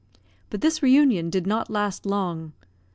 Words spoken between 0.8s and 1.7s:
re union did not